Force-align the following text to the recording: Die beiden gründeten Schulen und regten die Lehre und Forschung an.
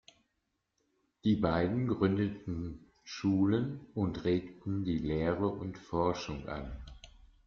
Die 1.23 1.35
beiden 1.35 1.87
gründeten 1.87 2.87
Schulen 3.03 3.81
und 3.93 4.23
regten 4.23 4.83
die 4.83 4.97
Lehre 4.97 5.47
und 5.47 5.77
Forschung 5.77 6.49
an. 6.49 6.75